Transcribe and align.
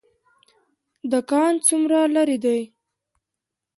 دکان 1.11 1.53
څومره 1.67 1.99
لرې 2.15 2.37
دی؟ 2.43 2.59